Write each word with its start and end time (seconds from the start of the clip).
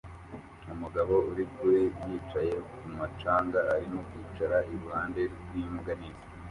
Umugabo 0.73 1.13
uri 1.31 1.43
kuri 1.55 1.81
yicaye 2.07 2.53
kumu 2.73 3.05
canga 3.19 3.59
arimo 3.75 3.99
kwicara 4.07 4.57
iruhande 4.73 5.21
rwimbwa 5.41 5.93
nini 5.99 6.19